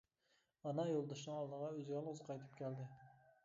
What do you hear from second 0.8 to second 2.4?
يولدىشىنىڭ ئالدىغا ئۆزى يالغۇز